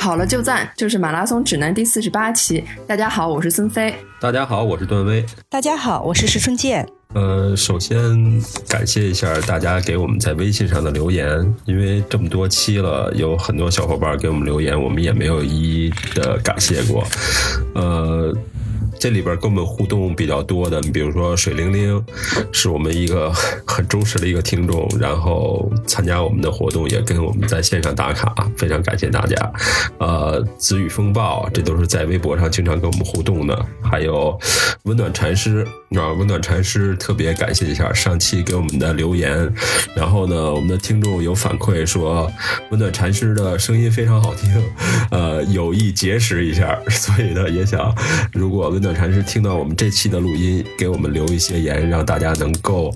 [0.00, 2.64] 跑了就赞，就是马拉松指南第四十八期。
[2.86, 3.94] 大家好，我是孙飞。
[4.18, 5.22] 大家好，我是段威。
[5.50, 6.88] 大家好，我是石春健。
[7.12, 8.00] 呃，首先
[8.66, 17.06] 感谢一下大家给我们在微信上的留言，因为这么多期了，有很多小伙伴给我们留言，我们也没有一一的感谢过。
[17.74, 18.34] 呃。
[19.00, 22.04] 这里边跟我们互动比较多的，你比如说水灵灵，
[22.52, 23.32] 是我们一个
[23.66, 29.52] 很忠实的一个听众，然后参加我们的活动，也跟我们在线上打卡，非常感谢大家。
[29.98, 33.66] 呃，子雨风暴，这都是在微博上经常跟我们互动的。
[33.82, 34.38] 还有
[34.82, 39.50] 温暖禅师啊，温暖禅师特别感谢一下上期给我们的留言。
[39.96, 42.30] 然后呢，我们的听众有反馈说，
[42.70, 44.62] 温暖禅师的声音非常好听，
[45.10, 47.96] 呃，有意结识一下，所以呢，也想
[48.34, 48.89] 如果温暖。
[48.94, 52.94] 禅师听到我们这期的录音，给我们留一些言，让大家能够，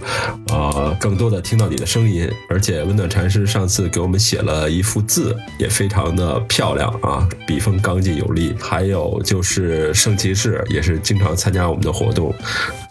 [0.49, 2.31] 呃，更多的听到你的声音。
[2.49, 8.55] 而且温暖禅师上次给我们写了一幅字，也非常的漂亮啊，笔锋刚劲有力。
[8.61, 12.35] 还有就是圣骑士，也是经常参加我们的活动，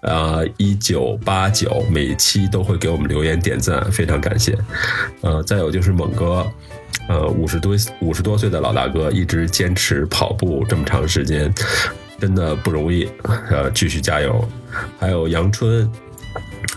[0.02, 4.58] 呃，一九八九每期都会给我们留言点赞，非常感谢。
[5.22, 6.46] 呃，再有就是猛哥，
[7.08, 11.54] 呃，五十多五十多岁的老大哥，一直坚持跑步这么长时间。
[12.24, 13.06] 真的不容易，
[13.52, 14.48] 呃，继续加油。
[14.98, 15.92] 还有杨春，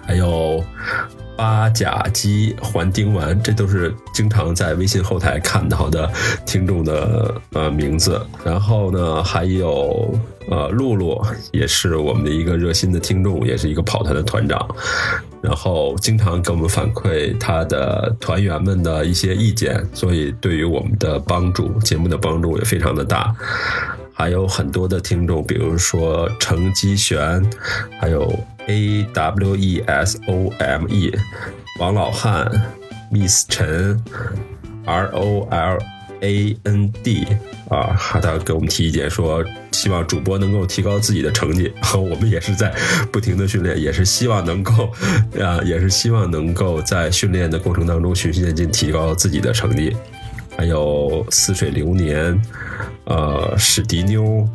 [0.05, 0.61] 还有
[1.37, 6.11] 八甲基环丁丸，这都是经常在微信后台看到的
[6.45, 8.21] 听众的呃名字。
[8.45, 10.13] 然后呢，还有
[10.51, 14.69] 呃露露，也是我们的一个热心的听众，也是一个跑团的团长。
[15.41, 23.33] 然后经常给我们反馈他的团员们的一些意见，所以对于我们的帮助，节目的帮助也非常的大。
[24.17, 27.45] 还有很多的听众，比如说程基璇，
[28.01, 28.27] 还有
[28.67, 31.15] A W E S O M E，
[31.79, 32.51] 王老汉
[33.13, 34.03] ，Miss 陈
[34.87, 35.79] ，R O L
[36.23, 37.27] A N D，
[37.69, 41.71] 啊，他给我们提意见说，希望主播能够提高自己的成绩。
[41.95, 42.75] 我们也是在
[43.13, 44.91] 不停的训练，也是希望能够，
[45.39, 49.95] 啊，也是希望能够在训练的过程当中循序渐进，提高自己的成绩。
[50.57, 52.41] 还有似水流年，
[53.05, 54.49] 呃，史迪妞、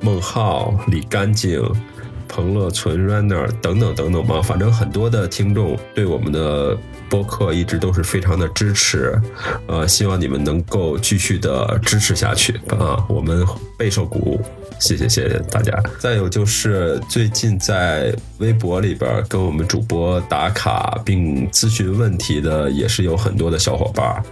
[0.00, 1.62] 孟浩、李干净、
[2.26, 6.76] 彭乐存、Runner 等等等等吧，反正很多的听众对我们的
[7.08, 9.20] 播客一直都是非常的支持，
[9.66, 13.46] 呃，希望你们能够继续的支持下去啊，我们
[13.78, 14.40] 备受鼓舞，
[14.80, 15.80] 谢谢谢谢大家。
[15.98, 24.22] 再有就是最近在微博里边跟我们主播打卡并咨询问题的，也是有很多的小伙伴。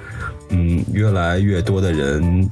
[0.53, 2.49] 嗯，越来越多的人。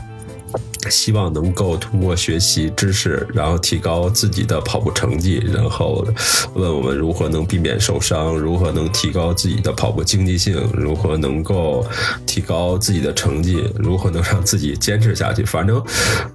[0.88, 6.06] 希望能够通过学习知识，然后提高自己的跑步成绩，然后
[6.54, 11.84] 问我们如何能避免受伤，如何能提高自己的跑步经济性，如何能够
[12.24, 15.44] 提高自己的成绩，如何能让自己坚持下去。
[15.44, 15.82] 反正，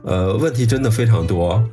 [0.03, 1.63] 呃，问题真的非常多。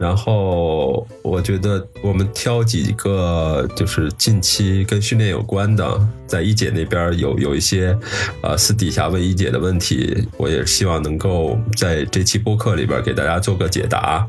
[0.00, 7.96] 然后，我觉得我们挑几个就是近期跟训练有关的，在一姐那边有有一些
[8.42, 12.04] 呃私底下问一姐的问题，我也希望能够在。
[12.18, 14.26] 这期播客里边给大家做个解答，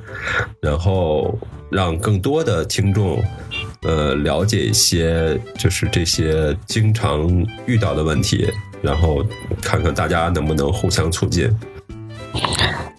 [0.61, 1.35] 然后
[1.71, 3.19] 让更多的听众
[3.81, 7.27] 呃了解一些就是这些经常
[7.65, 8.47] 遇到的问题，
[8.83, 9.25] 然后
[9.59, 11.51] 看看大家能不能互相促进。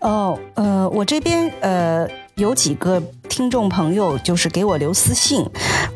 [0.01, 3.01] 哦，呃，我这边呃有几个。
[3.31, 5.49] 听众朋友就是给我留私信，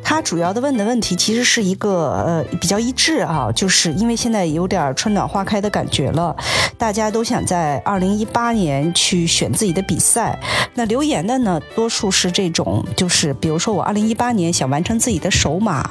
[0.04, 6.34] 他主要的问的问题其实是一个呃比较一致啊，就是因为现在有点春暖花开的感觉了，
[6.78, 10.38] 大家都想在二零一八年去选自己的比赛。
[10.76, 15.84] 那留言的呢，多数是这种，就是比如说我二零一八年想完成自己的首马，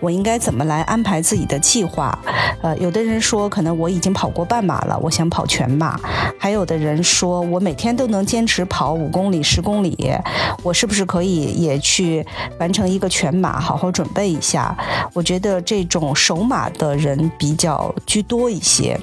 [0.00, 2.16] 我应该怎么来安排自己的计划？
[2.62, 5.96] 呃，有的人说可能我已经跑过半马了，我想跑全马；
[6.38, 10.14] 还有的人说我每天都能坚持跑五公里、十公里，
[10.62, 10.83] 我是。
[10.84, 12.22] 是不是可以也去
[12.60, 14.76] 完成一个全马，好好准备一下？
[15.14, 19.00] 我觉得这种首马的人比较居多一些，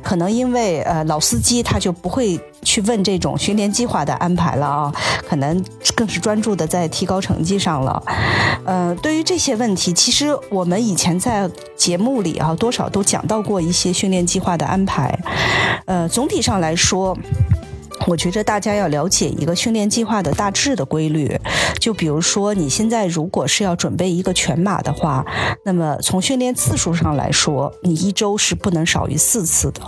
[0.00, 4.94] 可能因为呃老司机他就不会去问这种训练计划的安排了啊，
[5.28, 5.60] 可能
[5.96, 8.00] 更是专注的在提高成绩上了。
[8.64, 15.18] 呃，对于这些问题，其实我们以前在节目里啊多少都讲到过一些训练计划的安排。
[15.86, 17.18] 呃，总体上来说。
[18.06, 21.40] 我觉着大家要了解一个训练计划的大致的规律，
[21.80, 25.24] 就比如说你现在如果是要准备一个全马的话，
[25.64, 29.82] 那么从训练次数上来说，你一周是不能少于四次的，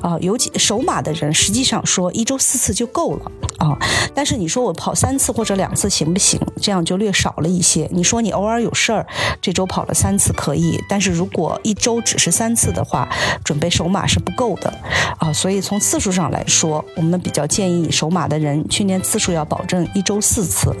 [0.00, 3.76] 啊，尤其首马的人实际上说一周四次就够了啊。
[4.14, 6.40] 但是你说我跑三次或者两次行不行？
[6.62, 7.88] 这样就略少了一些。
[7.92, 9.06] 你说你偶尔有事儿，
[9.40, 13.08] 这周跑了三次可以，但是如果一周只是三次的话，
[13.44, 14.72] 准备首马是不够的
[15.18, 15.32] 啊。
[15.32, 20.74] 所以从次数上来说，我们比较建议首马的人训练次数要保证一周四次。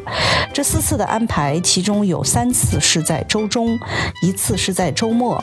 [0.52, 3.78] 这四次的安排，其中有三次是在周中，
[4.22, 5.42] 一次是在周末。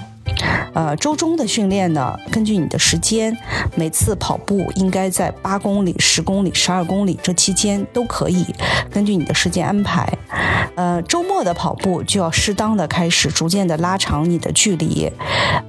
[0.74, 3.38] 呃，周中的训练呢，根据你的时间，
[3.76, 8.46] 每次跑步应该在八公里、十公里、十二公里这期间都可以，
[8.90, 10.12] 根据你的时间安排。
[10.76, 15.12] 呃，周末的跑步就要适当的开始，逐渐的拉长你的距离。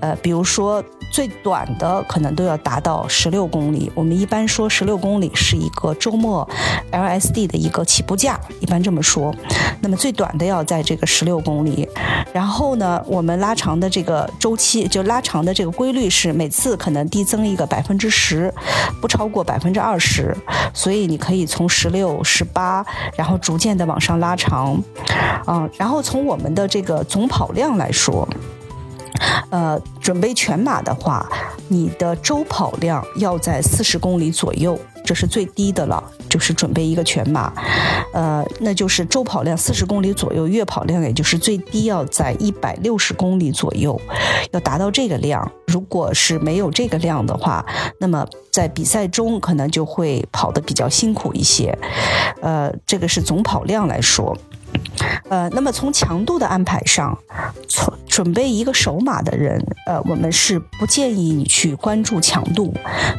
[0.00, 0.82] 呃，比如说
[1.14, 3.88] 最短的可能都要达到十六公里。
[3.94, 6.46] 我们一般说十六公里是一个周末
[6.90, 9.32] LSD 的一个起步价，一般这么说。
[9.80, 11.88] 那么最短的要在这个十六公里。
[12.32, 18.52] 然后呢，我们拉长的这个周期，就拉长的这个规律是每次可能递增一个百分之十，
[19.00, 20.36] 不超过百分之二十。
[20.72, 22.84] 所以你可以从十六、十八，
[23.16, 24.82] 然后逐渐的往上拉长。
[25.46, 28.28] 啊，然后从我们的这个总跑量来说，
[29.50, 31.26] 呃，准备全马的话，
[31.68, 36.02] 你的周跑量要在四十公里左右，这是最低的了。
[36.28, 37.52] 就是准备一个全马，
[38.12, 44.00] 呃，那就是周跑量四十公里左右，月跑量也就是最低要在一百六十公里左右，
[44.50, 45.48] 要达到这个量。
[45.68, 47.64] 如果是没有这个量的话，
[48.00, 51.78] 那么在比赛中可能就会跑得比较辛苦一些。
[52.42, 54.36] 呃，这个是总跑量来说。
[55.28, 57.16] 呃，那么从强度的安排上，
[57.68, 62.72] 从准备一个手马的人，呃，我们是不建议你去关注强度。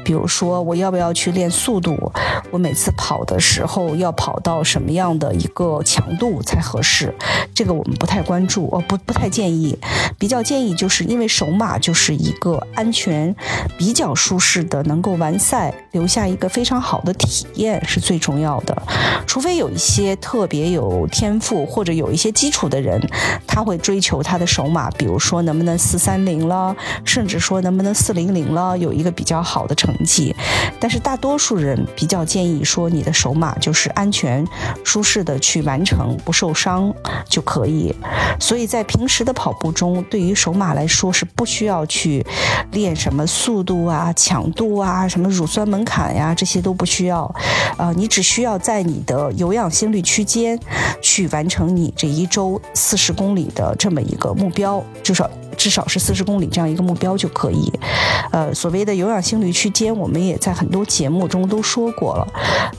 [0.04, 2.12] 比如说，我要不要去练速度？
[2.52, 7.14] 我每次跑的时候要跑到什么样的一个强度才合适？
[7.54, 9.78] 这个我们不太关注，哦，不不太建议。
[10.20, 13.36] 比较建议就是因为手马就是一个安全、
[13.78, 18.80] 比较舒适的，能够完赛，留下一个非常好的体验是最重要的。
[19.26, 21.45] 除非有一些特别有天赋。
[21.66, 23.00] 或者有一些基础的人，
[23.46, 30.34] 他会追求他的首马，比如说能不能四三零了，甚至说能不能四零零了，有一个比较好的成绩。
[30.80, 34.46] 但是大多数人比较建议说，你的首马就是安全、
[34.84, 36.94] 舒适的去完成，不受伤
[37.30, 37.94] 就可以。
[38.40, 42.26] 所以在平时的跑步中，对于首马来说是不需要去
[42.72, 47.34] 练什么速度啊、强度啊、什么乳酸门槛呀，这些都不需要。
[47.78, 50.58] 呃，你只需要在你的有氧心率区间
[51.02, 51.46] 去完。
[51.46, 57.72] 成你这一周四十公里的这么一个目标，至少至少是四十公里这样一个目标就可以。
[58.32, 62.28] 呃，所谓的有氧心率区间，我们也在很多节目中都说过了。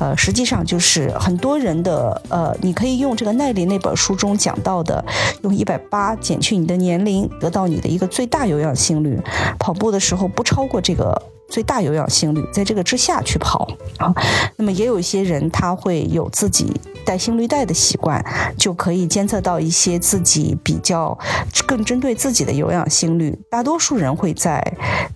[0.00, 5.02] 呃，实际上就是很多人的呃，你可以用这个耐力那本书中讲到的，
[5.42, 9.18] 用一百八减去你的年龄，得到你的一个最大有氧心率。
[9.60, 11.35] 跑步的时候不超过这个。
[11.48, 14.12] 最大有氧心率，在这个之下去跑啊。
[14.56, 16.72] 那么也有一些人，他会有自己
[17.04, 18.24] 带心率带的习惯，
[18.58, 21.16] 就可以监测到一些自己比较
[21.66, 23.38] 更针对自己的有氧心率。
[23.50, 24.62] 大多数人会在，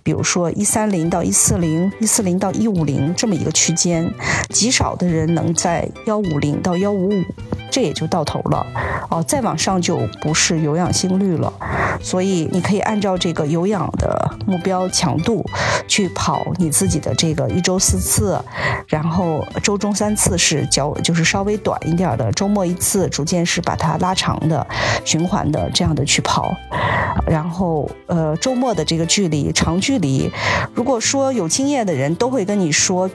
[0.03, 4.11] 比如说一三零到一四零、一四零到一五零这么一个区间，
[4.49, 7.23] 极少的人能在幺五零到幺五五。
[7.73, 8.65] 这也就到头了，
[9.09, 11.53] 哦，再往上就不是有氧心率了，
[12.01, 15.41] 所以你可以按照这个有氧的目标强度
[15.87, 18.39] 去跑你自己的这个一周四次，
[18.85, 24.67] 然后周中三次是较就是稍微短一点的，周末一次，逐渐是把它拉长的
[25.03, 26.53] 循环的这样的去跑，
[27.25, 30.31] 然后呃周末的这个距离长距离，
[30.75, 33.09] 如果说有经验的人都会跟你说。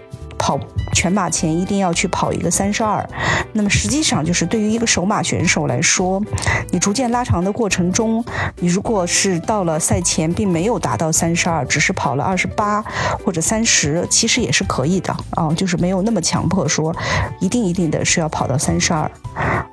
[0.46, 0.56] 跑
[0.92, 3.04] 全马前一定要去跑一个三十二，
[3.52, 6.22] 那么实际上就是对于一个首马选手来说，
[6.70, 8.24] 你逐渐拉长的过程中，
[8.60, 12.80] 你如果是到了赛前并没有达到三十二，只是跑了二十八
[13.24, 16.94] 或者三十，其实也是可以的啊，就是没有那么强迫说
[17.40, 19.10] 一定一定的是要跑到三十二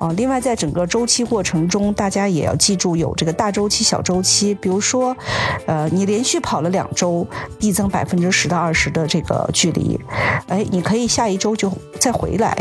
[0.00, 0.10] 啊。
[0.16, 5.16] 另外，在整个周期过程中，大家也要记住有这个大周期、小周期，比如说，
[5.66, 7.24] 呃，你连续跑了两周，
[7.60, 10.00] 递增百分之十到二十的这个距离。
[10.48, 12.56] 哎，你可以下一周就再回来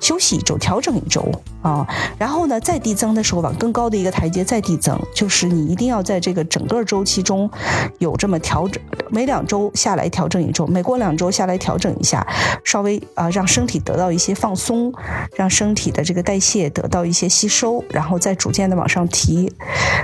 [0.00, 1.24] 休息一周，调整一周
[1.62, 1.86] 啊。
[2.18, 7.50] 然后呢，再递增的时候，往更高的一个台阶再递增，就是你一定要在这个整个周期中
[7.98, 12.26] 有这么调整，每两周下来调整一周，每过两周下来调整一下，
[12.64, 14.92] 稍微啊让身体得到一些放松，
[15.34, 19.52] 让身体的这个代谢得到一些吸收，然后再逐渐的往上提。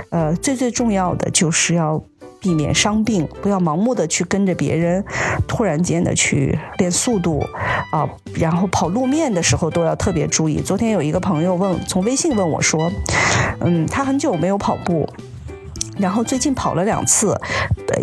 [0.09, 2.03] 呃，最最重要的就是要。
[2.39, 5.03] 避免伤病，不要盲目的去跟着别人，
[5.47, 7.43] 突然间的去练速度
[7.91, 10.59] 啊，然后跑路面的时候都要特别注意。
[10.61, 12.91] 昨天有一个朋友问，从微信问我说，
[13.61, 15.07] 嗯，他很久没有跑步。
[15.97, 17.39] 然后最近跑了两次，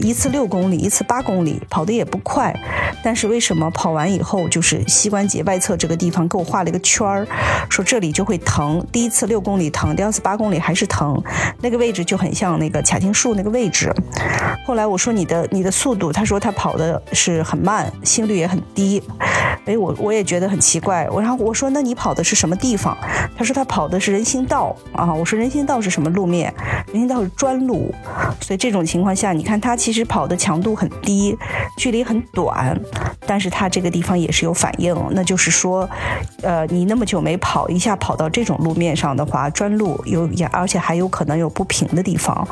[0.00, 2.54] 一次六公里，一次八公里，跑的也不快，
[3.02, 7.26] 但是为什么跑完以后就是膝关节外侧这个地方给我画了一个圈儿，
[7.68, 8.84] 说这里就会疼。
[8.92, 11.22] 第一次六公里疼，第二次八公里还是疼，
[11.61, 13.92] 那个位置就很像那个髂胫束那个位置。
[14.64, 19.02] 后来我说你的你的速度，他说他跑的是很慢，心率也很低。
[19.64, 21.08] 哎，我我也觉得很奇怪。
[21.11, 22.96] 我然后我说那你跑的是什么地方？
[23.37, 25.12] 他说他跑的是人行道啊。
[25.12, 26.52] 我说人行道是什么路面？
[26.87, 27.94] 人行道是砖路。
[28.40, 31.37] 所以这种情况下，你看他其实跑的强度很低，
[31.77, 32.79] 距离很短，
[33.27, 35.89] 但是它这个地方也是有反应，那就是说，
[36.43, 42.47] 呃，你那么久没跑，一下跑到这种路面上的话，砖路有也而且还有可能有不平的地方，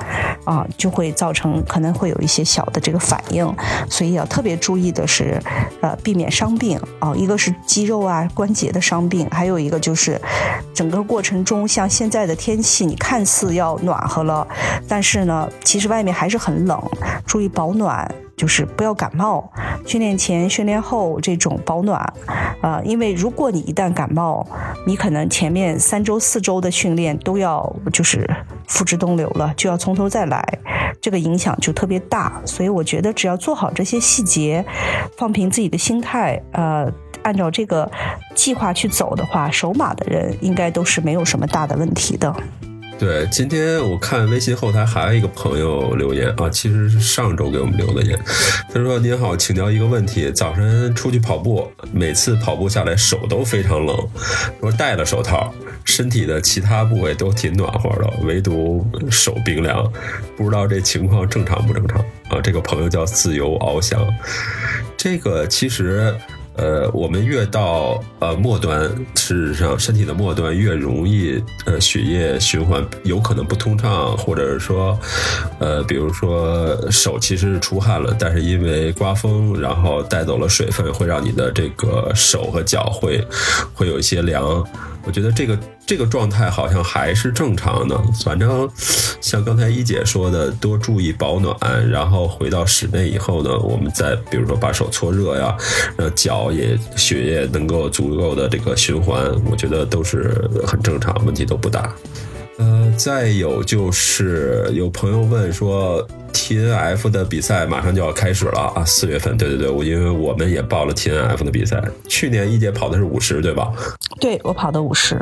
[0.45, 3.55] 啊，就会造成可能会有一些小的这个反应，
[3.89, 5.41] 所以要特别注意的是，
[5.83, 10.21] 呃，避免伤病啊，一个是肌肉啊关节的伤病，还有一个就是
[10.75, 14.45] 整个过程中，像现在的天气，你看似要暖和了，
[14.89, 15.01] 但。
[15.03, 16.81] 是呢，其实外面还是很冷，
[17.27, 19.51] 注意保暖，就是不要感冒。
[19.87, 22.01] 训练前、训练后这种保暖，
[22.61, 24.47] 啊，因为如果你一旦感冒，
[24.87, 28.29] 你可能前面三周、四周的训练都要就是
[28.69, 30.43] 付之东流了，就要从头再来，
[31.01, 32.41] 这个影响就特别大。
[32.45, 34.65] 所以我觉得只要做好这些细节，
[35.17, 36.91] 放平自己的心态，呃，
[37.23, 37.91] 按照这个
[38.35, 42.35] 计划去走的话，守马的人应该都是没有什么大的问题的。
[43.01, 48.23] 对，今天我看微信后台还有一个朋友留言啊，其实是上周给我们留的言。
[48.69, 53.97] 他说：“您好，请教一个问题，早晨出去跑步，每次跑步下来手都非常冷，
[54.61, 55.51] 说戴了手套，
[55.83, 59.91] 身体的其他部位都挺暖和的，唯独手冰凉，
[60.37, 64.07] 不知道这情况正常不正常啊？”这个朋友叫自由翱翔，
[64.99, 66.15] 这个其实。
[66.61, 68.83] 呃，我们越到呃末端，
[69.15, 74.99] 事实上身体的末端越容易呃血液循环有可能不通畅，或者是说，
[75.59, 83.27] 呃，比如说手其实是出汗了，但是因为刮风，然后带走了水分，会让你的这个手和脚会
[83.73, 84.63] 会有一些凉。
[85.11, 88.71] 我觉得这个这个状态好像还是正常的，反正
[89.21, 95.57] 像刚才一姐说的，多注意保暖，然后回到室内以后呢，我们再比如说把手搓热呀，
[95.97, 101.93] 让脚也血液能够足够的这个循环，我觉得都是很正常，问题都不大。
[102.59, 113.73] 呃，再有就是有朋友问说，T N F 的比赛马上就要开始了啊，四月份，对对对，我因为我们也报了 T N F 的比赛，去年一姐跑的是五十，对吧？
[114.21, 115.21] 对，我跑的五十。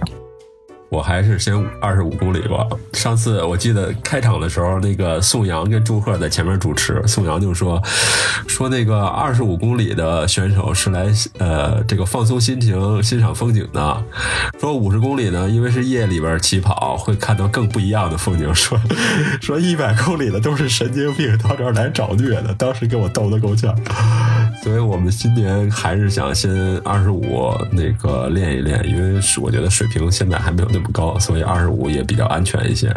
[0.88, 2.66] 我还是先二十五公里吧。
[2.92, 7.82] 上次我记得开场的时候，那个宋阳跟祝贺在前面主持，宋阳就说
[8.46, 11.06] 说那个二十五公里的选手是来
[11.38, 14.02] 呃这个放松心情、欣赏风景的。
[14.58, 18.52] 说五十公里呢，因为是夜里边起跑，会看到更不一样的风景。
[18.54, 18.80] 说
[19.40, 23.78] 说一百公里的都是神经病到这儿来找虐的，当时给我逗得够呛。
[24.62, 30.78] 所以我们今年还是想先二十五那个练一练，因为我觉得水平现在还没有那。
[30.78, 32.94] 么高，所以二十五也比较安全一些。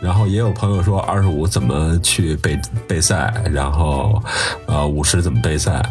[0.00, 4.22] 然后也有朋友说二十五怎么去备备赛，然后
[4.66, 5.82] 呃五十怎么备赛。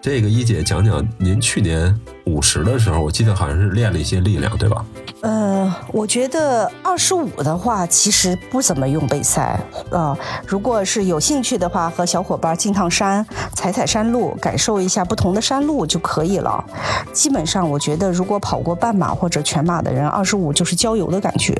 [0.00, 1.92] 这个一姐讲讲，您去年
[2.26, 4.84] 五十的时候，我记得好像是练了一些力量，对吧？
[5.22, 9.58] 呃，我觉得二十五的话，其实不怎么用备赛
[9.92, 10.16] 啊。
[10.44, 13.24] 如果是有兴趣的话，和小伙伴进趟山，
[13.54, 16.64] 踩踩山路，感受一下不同的山路就可以了。
[17.12, 21.54] 基本上，我觉得如果跑过半马或者全马的人，二十五就是郊游的感觉，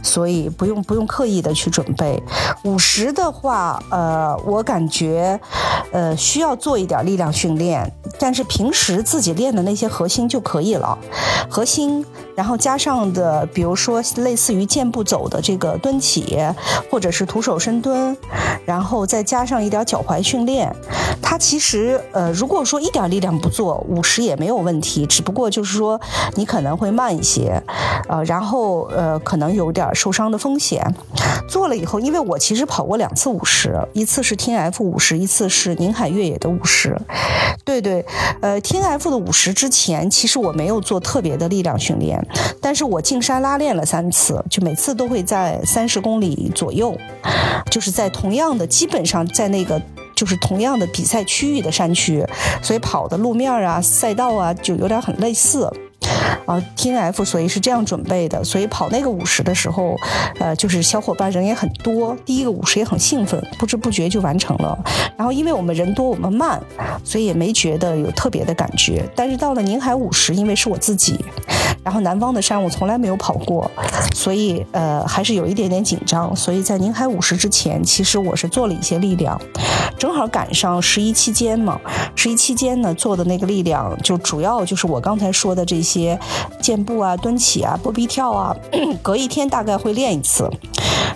[0.00, 2.22] 所以不用不用刻意的去准备。
[2.62, 5.40] 五十的话，呃，我感觉，
[5.90, 10.96] 呃，需要做一点力量训练，但是平时自己练的那些核心就可以了，
[11.50, 12.06] 核心。
[12.34, 16.38] 然后加上的，比如说类似于健步走的这个蹲起，
[16.90, 18.16] 或者是徒手深蹲，
[18.64, 20.74] 然后再加上一点脚踝训练，
[21.20, 26.00] 它其实呃，如果说一点力量不做，五十也没有问题，只不过就是说
[26.34, 27.62] 你可能会慢一些，
[28.08, 30.82] 呃，然后呃，可能有点受伤的风险。
[31.48, 36.96] 做了以后，因为我其实跑过两次五十，一次是 T F 五十，一次是宁海越野的五十。
[37.64, 38.04] 对对，
[38.40, 42.20] 呃，T F 的五十之前，其实我没有做特别的力量训练。
[42.60, 46.96] 但是我进山拉练了三次，就每次都会在三十公里左右，
[47.70, 49.80] 就是在同样的，基本上在那个
[50.14, 52.24] 就是同样的比赛区域的山区，
[52.62, 55.70] 所以跑的路面啊、赛道啊就有点很类似。
[56.46, 58.42] 啊，T N F，所以是这样准备的。
[58.44, 59.96] 所以跑那个五十的时候，
[60.38, 64.78] 呃，就是小伙伴人也很多，第一个五十也很兴奋，不知不觉就完成了。
[65.16, 66.60] 然后因为我们人多，我们慢，
[67.04, 69.08] 所以也没觉得有特别的感觉。
[69.14, 71.24] 但是到了宁海五十，因为是我自己，
[71.84, 73.70] 然后南方的山我从来没有跑过，
[74.14, 76.34] 所以呃还是有一点点紧张。
[76.34, 79.40] 所以在宁海五十之前，其实我是做了一些力量，
[79.98, 81.78] 正好赶上十一期间嘛。
[82.16, 86.18] 十一期间呢，做的那个力量就主要就是我刚才说的这些些
[86.60, 88.56] 健步啊、蹲起啊、波比跳啊，
[89.02, 90.50] 隔一天大概会练一次。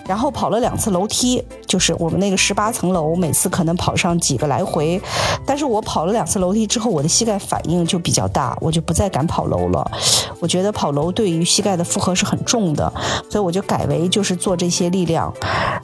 [0.09, 5.01] 然后跑了两次楼梯，就是我们那个十八层楼，每次可能跑上几个来回。
[5.45, 9.91] 但是我跑了两次楼梯之后，我的膝盖反应就比较大，我就不再敢跑楼了。
[10.41, 12.93] 我觉得跑楼对于膝盖的负荷是很重的，
[13.31, 15.33] 所以我就改为就是做这些力量。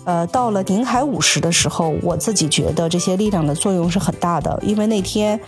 [0.05, 5.39] 呃，到了宁海五十的时候，我自己觉得这些力量的作用是很大的，因为那天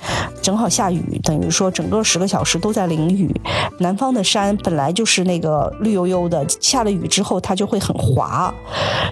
[0.43, 3.35] 正好下雨，等于说整个十个小时都在淋雨。
[3.79, 8.53] 南方的山本来就是那个绿油油的，下了雨之后它就会很滑。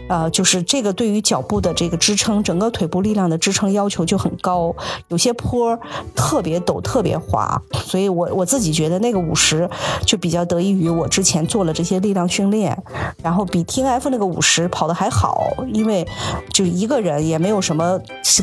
[0.09, 4.75] 呃，就是这个对于脚步的这个支撑，整个腿部力量的支撑要求就很高，
[5.09, 5.79] 有些坡
[6.15, 9.69] 特别陡、特别滑，所以我我自己觉得那个五十
[10.07, 12.77] 就比较得益于我之前做了这些力量训练，
[13.23, 16.07] 然后比 T F 那个五十跑的还好，因为
[16.53, 17.99] 就一个人也没有什么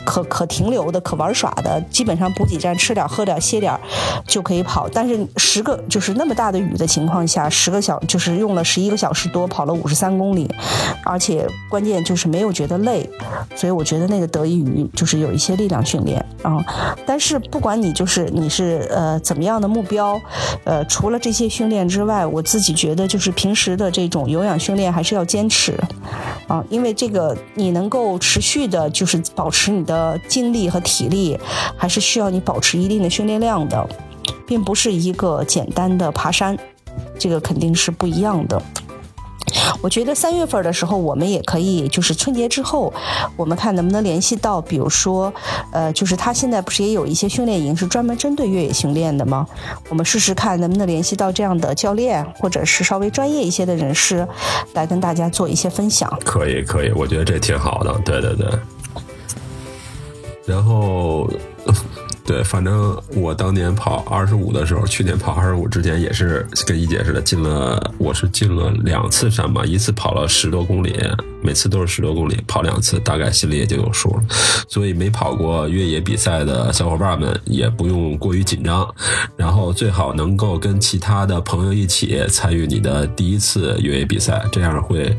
[0.06, 3.78] 可可停留的、可玩耍的，基本上补给站吃点、喝点、歇点
[4.28, 4.88] 就可以跑。
[4.90, 10.50] 但是十个就是那么大的雨的情况下，十个小就是用了十一个小时多，跑了五十三公里。
[11.04, 13.10] 而且关键就是没有觉得累，
[13.56, 16.64] 所以我觉得那个得益于就是有一些力量训练啊。
[17.06, 20.20] 但是不管你就是你是呃怎么样的目标，
[20.64, 25.78] 呃除了这些训练之外，我自己觉得就是平时的这种有氧训练还是要坚持
[26.48, 31.38] 啊，因为这个你能够持续的就是保持你的精力和体力，
[31.78, 33.88] 还是需要你保持一定的训练量的，
[34.46, 36.58] 并不是一个简单的爬山，
[37.18, 38.62] 这个肯定是不一样的。
[39.82, 42.94] 我觉得三月份的时候，我们也可以，就是春节之后，
[43.36, 45.34] 我们看能不能联系到，比如说，
[45.72, 49.46] 呃，就是他现在不是也有一些训练营是专门针对越野训练的吗？
[49.90, 54.28] 我们试试看能不能联系到这样的教练，或者是稍微专业一些的人士，
[54.74, 56.12] 来跟大家做一些分享。
[56.24, 57.94] 可以，可以，我觉得这挺好的。
[58.06, 58.48] 对对对。
[60.46, 61.30] 然后。
[62.30, 70.96] 对，反正我当年跑二十五的时候，去年跑二十五之前也是跟一姐似的，进了我是进了两次山吧，一次跑了十多公里，
[71.42, 74.24] 每次都是十多公里，跑两次，大概心里也就有数了。
[74.68, 78.88] 所以没跑过越野比赛的小伙伴们也不用过于紧张，
[79.36, 85.18] 然后最好能够跟其他的朋友一起参与你的第一次越野比赛，这样会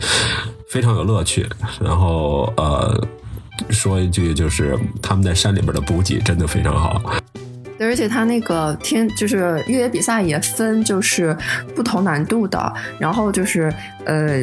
[0.69, 1.45] 非常有乐趣。
[1.81, 3.05] 然后呃。
[3.69, 7.01] 说一句，就是他们在山里边的补给真的非常好。
[7.79, 11.35] 对，而且他那个天就是越野比赛也分就是
[11.75, 13.73] 不同难度的，然后就是
[14.05, 14.41] 呃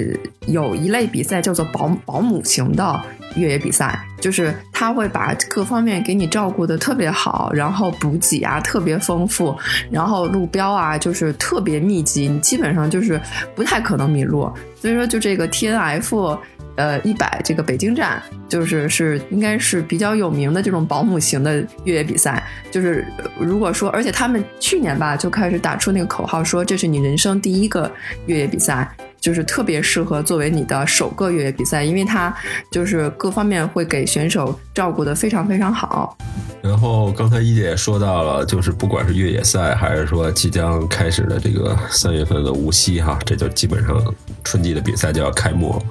[0.47, 2.99] 有一类比赛叫做保保姆型的
[3.35, 9.55] 越野比赛，就是他会把各方面给你照顾的特别好，然后补给啊特别丰富，
[9.91, 13.21] 然后路标啊就是特别密集，你基本上就是
[13.55, 14.51] 不太可能迷路。
[14.81, 16.35] 所以说，就这个 T N F。
[16.77, 23.05] 呃，一百这个北京站就是是应该是比较有名的这种保姆型的越野比赛，就是
[23.37, 27.91] 如果说，而且他们去年吧就开始打出那个口号，说这是你人生第一个
[28.27, 28.89] 越野比赛。
[29.19, 32.33] 就是特别适合作为你的首个越野比赛，因为它
[32.71, 36.15] 就是各方面会给选手照顾的非常非常好。
[36.61, 44.01] 然后刚才一姐也说到了，就是不管是越野赛，还是说即将开始的这个三月份的无锡哈，这就基本上
[44.43, 45.81] 春季的比赛就要开幕。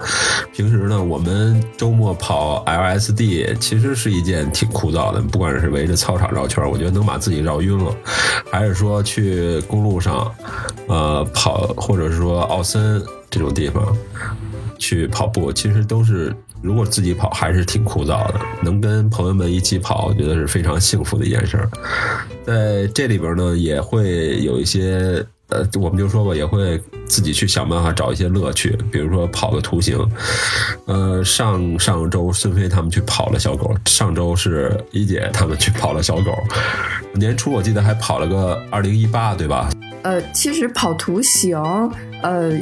[0.53, 7.95] 平时呢，我们周末跑 LSD 其实是一件挺枯燥的，不管是围着操场绕圈，我觉得能把自己绕晕了，
[8.51, 10.33] 还是说去公路上，
[10.89, 13.03] 呃，跑，或者是说奥森。
[13.29, 13.95] 这种地方
[14.79, 16.35] 去跑步，其实都是
[16.67, 18.41] 如果自己跑还是挺枯燥的。
[18.61, 21.71] 能跟朋友们一起跑，我觉得是非常幸福的一件事儿。
[22.45, 29.97] 在这里边呢，也会有一些呃，我们就说吧，也会自己去想办法找一些乐趣，比如说跑个图形。
[30.87, 36.37] 呃，上上周孙飞他们去跑了小狗，上周是一姐他们去跑了小狗。
[37.15, 39.71] 年初我记得还跑了个二零一八，对吧？
[40.07, 41.61] 呃，其实跑图形，
[42.23, 42.53] 呃，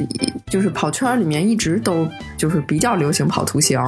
[0.47, 3.79] 就是跑圈里面一直都就是比较流行跑图形，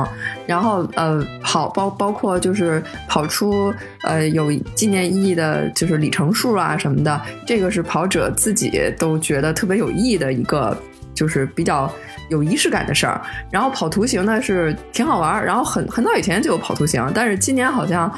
[0.45, 10.77] 然后呃，跑包包括就是跑出呃有纪念意义的，就是里程数啊什么的，这个是跑者自己都觉得特别有意义的一个，
[11.15, 11.91] 就是比较
[12.29, 13.19] 有仪式感的事儿。
[13.49, 18.13] 然后跑图形呢是挺好玩儿，然后很很早以前就有跑图形，但是今年好像。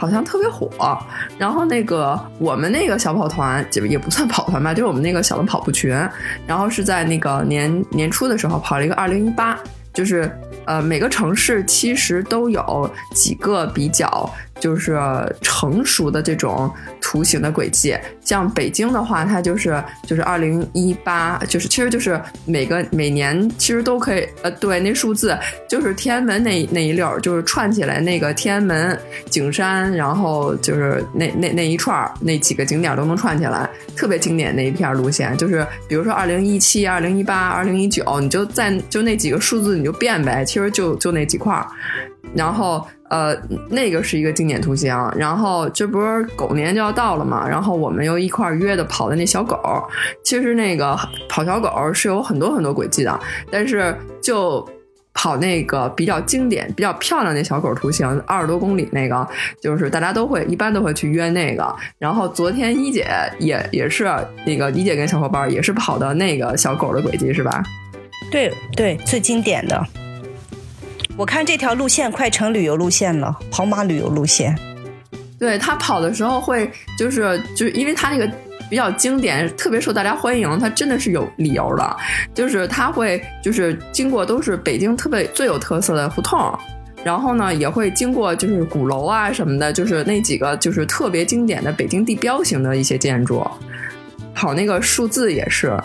[0.00, 0.68] 好像特别火。
[1.38, 5.90] 然后那个我们那个小跑团，就也不算跑团吧，就是我们那个小的跑步群，
[6.46, 9.58] 然后是在那个年年初的时候跑了一个二零一八，
[9.92, 10.30] 就是
[10.64, 14.28] 呃每个城市其实都有几个比较。
[14.60, 15.00] 就是
[15.40, 16.70] 成熟的这种
[17.00, 25.36] 图形的轨迹，像北京的话，它就是就是二零一八，就是其实就是每个每年其实都可以，呃，对，那数字
[25.68, 28.98] 就是天安门那那一溜儿，就是串起来那个天安门、
[29.30, 35.36] 景山，然后就是那那那一串儿那几个景点都能串起来，特别经典那一片路线。
[35.36, 41.66] 就是比如说二零一七、二零一八、二零一九，你就在就那几个数字你就变呗，其实就就那几块儿。
[42.34, 43.36] 然后，呃，
[43.68, 44.94] 那个是一个经典图形。
[45.16, 47.46] 然后这不是狗年就要到了嘛？
[47.48, 49.58] 然后我们又一块约的跑的那小狗。
[50.24, 54.66] 其实那个跑小狗是有很多很多轨迹的，但是就
[55.12, 59.26] 跑那个比较经典、比较漂亮那小狗图形，二十多公里那个，
[59.60, 61.74] 就是大家都会一般都会去约那个。
[61.98, 63.06] 然后昨天一姐
[63.40, 64.08] 也也是
[64.46, 67.62] 那个一姐跟小伙伴也是跑的那个小狗的轨迹，是吧？
[68.30, 69.84] 对对，最经典的。
[71.16, 74.56] 我看这条路线快成旅游路线了，跑马旅游路线。
[75.38, 78.30] 对他跑的时候会就是就是因为他那个
[78.68, 81.96] 比较经典，特别受大家欢迎，他真的是有理由的。
[82.34, 86.58] 就是他会就是经过都是北京特别最有特色的胡同，
[87.02, 93.46] 然后呢也会经过就是鼓楼啊什么的，就是那几个就是特别经典的北京地标型的一些建筑。
[94.34, 95.78] 跑那个数字也是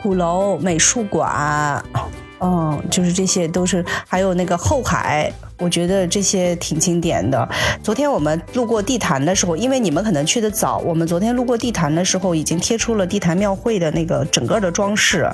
[0.00, 1.84] 鼓楼、美术馆。
[2.42, 7.48] 嗯，就是这些都是，还有那个后海，我觉得这些挺经典的。
[7.84, 15.30] 昨天我们路过地坛的时候，因为你们可能去的早，我们昨天路过地坛的时候，已经贴出了地坛庙会的那个整个的装饰，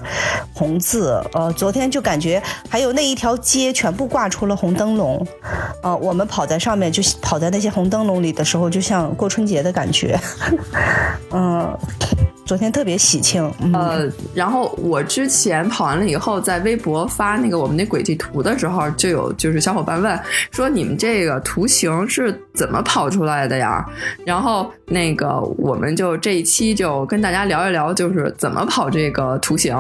[0.53, 1.19] 红字。
[1.33, 5.27] 呃，昨天就感觉还有那一条街全部挂出了红灯笼，
[5.83, 10.21] 呃，我们跑在上面，就跑在那些红灯笼里的时候，就像过春节的感觉。
[11.33, 11.75] 嗯。
[12.49, 20.19] 昨天特别喜庆，呃，然后我之前跑完了以后，在微博发那个我们那轨迹图的时候，就有就是小伙伴问
[20.51, 23.85] 说：“你们这个图形是怎么跑出来的呀？”
[24.25, 29.77] 然后那个我们就这一期就跟大家聊一聊，就是怎么跑这个图形。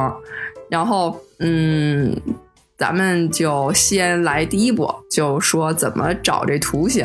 [0.68, 2.14] 然后，嗯。
[2.78, 7.04] 咱们就先来第一步，就说怎么找这图形。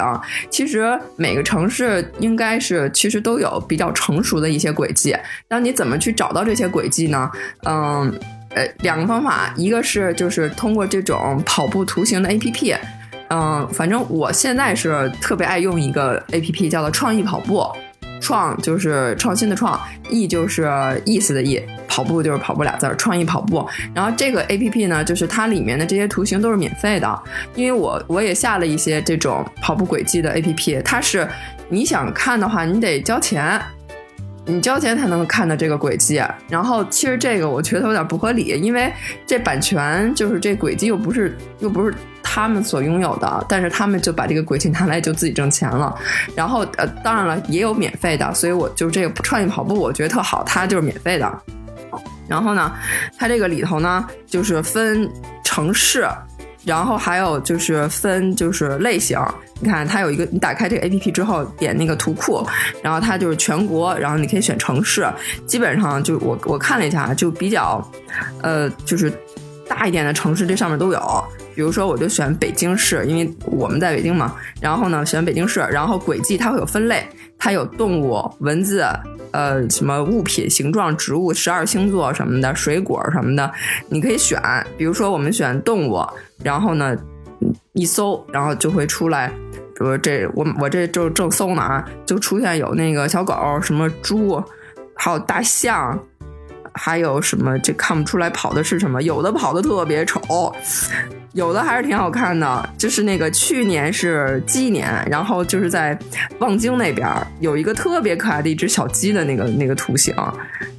[0.51, 5.17] 其实每个城市应该是其实都有比较成熟的一些轨迹。
[5.49, 7.27] 那你怎么去找到这些轨迹呢？
[7.65, 8.13] 嗯，
[8.51, 12.77] 呃，两个方法，一个是就是通过这种跑步图形的 APP。
[13.29, 17.65] 嗯，反正我现在是特别爱用一个 APP，叫做创意跑步。
[18.23, 20.71] 创就是创新的创，意就是
[21.05, 23.67] 意思的意，跑步就是跑步俩字儿，创意跑步。
[23.93, 31.27] 然后这个 A P P 呢，就是它里面的这些图形都是免费的，因为我我也下了一些这种跑步轨迹的 A P P，它是
[31.67, 33.62] 你想看的话，你得交钱，
[34.45, 36.21] 你交钱才能看到这个轨迹。
[36.49, 38.91] 然后其实这个我觉得有点不合理，因为
[39.25, 41.93] 这版权就是这轨迹又不是又不是。
[42.25, 45.95] 他们所拥有的，但是他们就把这个轨迹拿来就自己挣钱了。
[46.36, 51.32] 然后呃，当然了，也有免费的，所以我就这个创意跑步，我觉得特好，它就是免费的。
[52.27, 52.73] 然后呢，
[53.19, 55.08] 它这个里头呢，就是分
[55.43, 56.08] 城市，
[56.65, 59.19] 然后还有就是分就是类型。
[59.60, 62.45] 你看，它有一个，你打开这个 A P P 之后，点那个图库，
[62.82, 65.08] 然后它就是全国，然后你可以选城市。
[65.45, 67.82] 基本上就我我看了一下，就比较
[68.41, 69.12] 呃，就是
[69.67, 71.23] 大一点的城市，这上面都有。
[71.56, 74.36] 比如说，我就选北京市，因为我们在北京嘛。
[74.60, 77.08] 然后呢，选北京市，然后轨迹它会有分类，
[77.43, 78.86] 它有动物、文字，
[79.32, 83.51] 呃，什么物品、形状、植物、十二星座什么的，水果什么的，
[83.89, 84.41] 你可以选。
[84.77, 86.01] 比如说，我们选动物，
[86.41, 86.95] 然后呢，
[87.73, 89.27] 一搜，然后就会出来，
[89.75, 94.41] 比如这我我这就正搜呢啊，就出现有那个小狗，什么猪，
[94.95, 95.99] 还有大象。
[96.75, 97.60] 还有什么？
[97.60, 99.03] 这看不出来跑的是什么？
[99.03, 100.56] 有的跑的特别丑，
[101.33, 102.69] 有的还是挺好看的。
[102.77, 105.97] 就是那个去年是鸡年，然后就是在
[106.39, 110.15] 望京那边有一个特别可爱的一只小鸡的那个那个图形。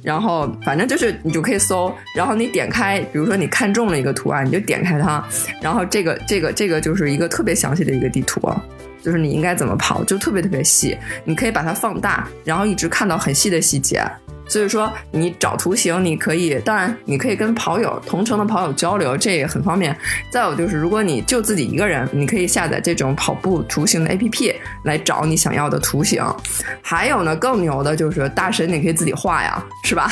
[0.01, 5.23] 然后反正就是你就可以搜，然后你点开，比如说你看中了一个图案，你就点开它，
[5.61, 8.39] 然后这个这个这个就是一个特别详细的一个地图，
[9.01, 10.95] 就是你应该怎么跑，就特别特别细。
[11.23, 14.03] 你可以把它放大，然后一直看到很细的细节。
[14.47, 19.95] 所以说，你找图形，你可以，当然你可以跟跑友同城的跑友交流，这也很方便。
[20.31, 26.23] 再有就是，如果你就自己一个人，你可以下载这种跑步图形的 APP 来找你想要的图形。
[26.81, 30.09] 还有呢，更牛的就是大神，你可以自己画呀，是吧？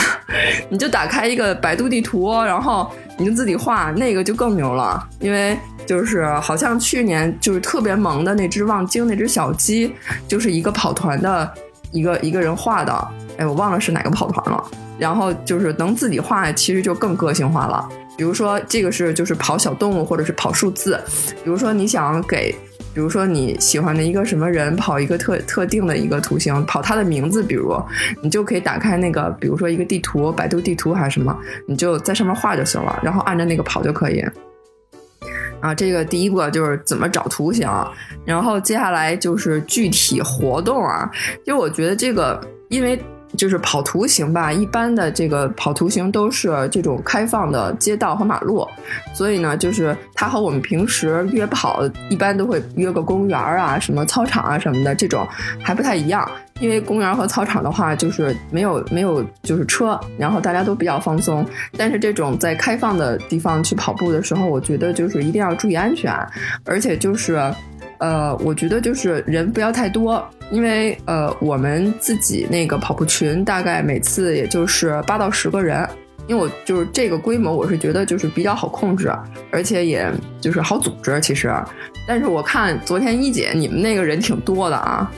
[0.69, 9.93] 你就打开一个百度地图，然后你就自己画，那个就更牛了，因为就是好像去年就是特别萌的那只望京那只小鸡，
[10.28, 11.54] 就是一个跑团的
[11.91, 14.63] 一个一个人画的，哎，我忘了是哪个跑团了。
[15.00, 17.89] 然后就是能自己画，其实就更个性化了。
[18.15, 21.00] 比如说这个是就是跑小动物或者是跑数字，
[21.43, 22.52] 比如说你想给，
[22.93, 27.76] 比如说你喜欢的一个什么人跑一个特特定的一个图形，跑他的名字，比如
[28.22, 31.36] 你就可以打开那个，比如说一个地图，百度地图还是什么，
[31.67, 34.24] 你就在上面画就行了，然后按照那个跑就可以。
[35.60, 37.67] 啊，这个第一个就是怎么找图形，
[38.26, 41.10] 然后接下来就是具体活动啊，
[41.43, 43.04] 就我觉得这个因为。
[43.38, 48.67] 就是跑图形吧，一般的这个跑图形都是这种开放的街道和马路，
[49.13, 55.28] 所以呢，就是它和我们平时约跑一般都会约个公园啊、什么操场啊什么的，这种
[55.62, 56.30] 还不太一样。
[56.60, 61.46] 因为公园和操场的话，就是没有没有就是车，然后大家都比较放松。
[61.76, 66.15] 但是这种在开放的地方去跑步的时候，我觉得就是一定要注意安全，
[66.65, 67.54] 而且就是。
[68.04, 75.88] 呃，我觉得就是人不要太多，因为呃，我们自己那个跑步群大概每次也就是八到十个人，
[76.28, 79.10] 因为我就是这个规模，我是觉得就是比较好控制，
[79.52, 80.12] 而且也
[80.42, 81.18] 就是好组织。
[81.22, 81.50] 其实，
[82.06, 85.10] 但是我看昨天一姐你们那个人挺多的啊。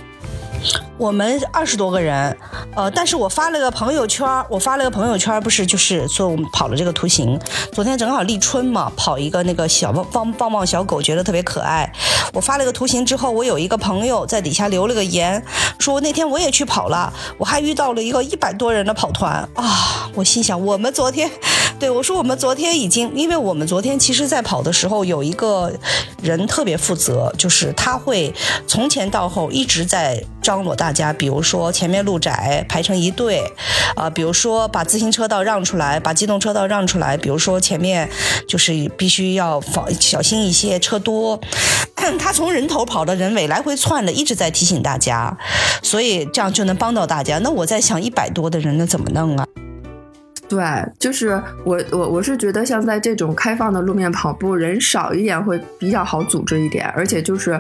[0.98, 2.36] 我们二十多个人，
[2.76, 7.38] 呃，但是我发了个朋友圈，我发了个朋友圈，不是就是说我们跑了这个图形。
[7.74, 11.92] 昨天正好立春嘛，跑一个那个小棒棒棒棒小狗，觉得特别可爱。
[12.34, 15.44] 我发了个图形之后，我有一个朋友在底下留了个言，
[15.80, 20.10] 说那天我也去跑了，我还遇到了一个一百多人的跑团啊。
[20.14, 21.30] 我心想，我们昨天，
[21.78, 25.74] 对我说我们昨天已经，因为我们昨天其实在跑的时候，有一个
[26.22, 28.34] 人特别负责，就是他会
[28.66, 30.96] 从前到后一直在张罗大。
[30.96, 33.44] 家比如说前面路窄排成一队，
[33.98, 38.10] 啊，比如说把自行车道让出来，把机动车道让出来，比如说前面
[38.48, 41.38] 就是必须要防小心一些车多，
[42.18, 45.38] 他从人头跑到人尾来回窜的，一直在提醒大家，
[45.84, 47.38] 所以这样就能帮到大家。
[47.40, 49.46] 那我在想一百多的人那怎么弄啊？
[50.48, 50.64] 对，
[51.00, 57.60] 就是我我我是觉得像在这种开放的路面跑步，人少一点会比较好组织一点，而且就是，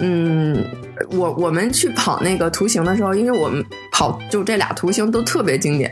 [0.00, 0.64] 嗯。
[1.12, 5.90] 我我们去跑那个图形的时候，因为我们跑就这俩图形都特别经典，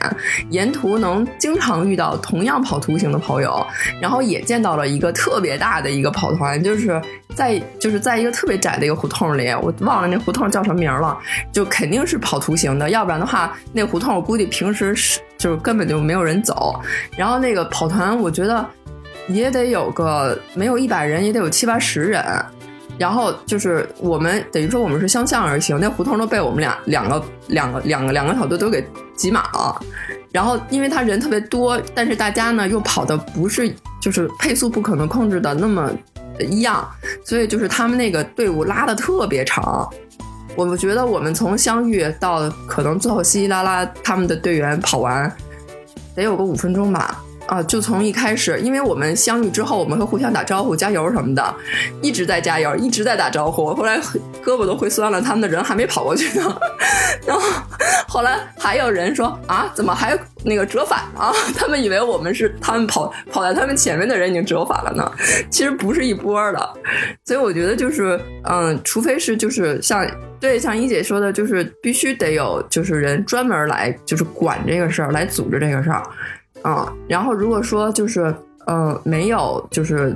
[0.50, 3.66] 沿途能经常遇到同样跑图形的跑友，
[4.02, 7.00] 然后也见到了一个特别大的一个跑团，就是
[7.34, 11.16] 在就是在一个特别窄的一个胡同里，我忘了那胡同叫什么名了，
[11.50, 16.74] 就肯定是跑图形的，要不然的话那胡同我估计平时是就是根本就没有人走，
[17.16, 18.66] 然后那个跑团我觉得
[19.28, 22.22] 也得有个没有一百人也得有七八十人。
[22.98, 29.80] 然后就是我们等于说我们是相向而行，那胡同都被我们俩两个两个两个两个小队都给挤满了。
[30.32, 35.88] 然后因为他人特别多，但是大家呢又跑的不是就是配速不可能控制的那么
[36.40, 36.84] 一样，
[37.24, 39.88] 所以就是他们那个队伍拉的特别长。
[40.66, 45.32] 我觉得我们从相遇到可能最后稀稀拉拉他们的队员跑完，
[46.16, 47.22] 得有个五分钟吧。
[47.46, 51.54] 啊，就从一开始，因为我们相遇之后，我们会互相打招呼、加油什么的，
[52.02, 53.74] 一直在加油，一直在打招呼。
[53.74, 53.98] 后来
[54.44, 56.58] 胳膊都会酸了，他们的人还没跑过去呢。
[57.26, 57.42] 然后
[58.06, 61.32] 后来还有人说啊，怎么还那个折返啊？
[61.56, 65.10] 他们以为我们是他们跑跑在他们前面的人已经折返了呢。
[65.50, 66.70] 其实不是一波的，
[67.24, 70.06] 所以我觉得就是，嗯，除非是就是像
[70.40, 76.02] 对像一姐说的，就是必须得有就是人专门来就是管这个事儿，来组织这个事儿。
[76.64, 78.34] 嗯，然后如果说就是，
[78.66, 80.14] 呃，没有，就是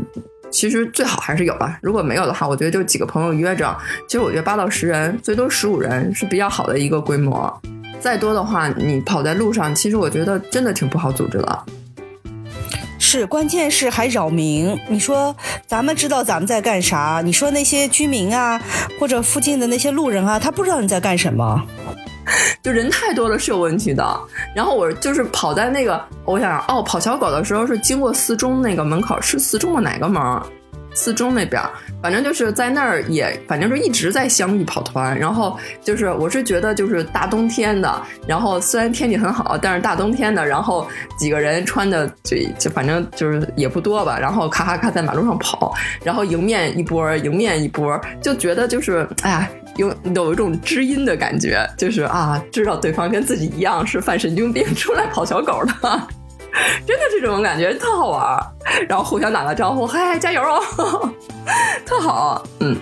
[0.50, 1.78] 其实最好还是有吧。
[1.82, 3.76] 如果没有的话，我觉得就几个朋友约着。
[4.06, 7.62] 其实我觉得八到十人，最多十五人是比较好的一个规模。
[8.00, 11.64] 再多的话，你跑在路上，其实我觉得真的挺不好组织的。
[13.12, 14.74] 是，关键是还扰民。
[14.88, 17.20] 你说咱们知道咱们在干啥？
[17.22, 18.58] 你说那些居民啊，
[18.98, 21.62] 或者附近的那些路人啊，他不知道你在干什么。
[22.64, 24.02] 就人太多了是有问题的。
[24.56, 30.40] 然后我就是跑在那个，我想，哦，跑小狗的时候是经过四中那个门口，是四中的哪个门？
[30.94, 31.62] 四中那边，
[32.02, 35.18] 反正就是在那儿也，反正就一直在相遇跑团。
[35.18, 40.86] 然后就是我是觉得就是大冬天的，然后虽然天气很好，但是大冬天的，然后
[41.16, 49.48] 几个人穿的就就反正就是也不多吧，然后咔咔咔在马路上跑，然后迎面一波，迎面一波，就觉得就是哎呀。
[49.78, 56.08] 有有一种知音的感觉，就是啊，知道对方跟自己一样是犯神经病出来跑小狗的，
[56.86, 58.38] 真的这种感觉特好玩。
[58.88, 61.10] 然后互相打个招呼，嗨，加油哦，
[61.84, 62.76] 特好，嗯。